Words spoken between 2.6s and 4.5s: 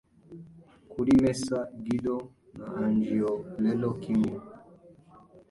Angiolello kimwe